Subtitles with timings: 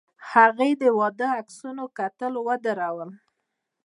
[0.31, 3.09] هغې د واده د عکسونو کتل ودرول.